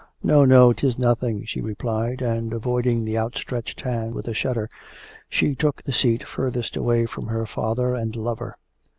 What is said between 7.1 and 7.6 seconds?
her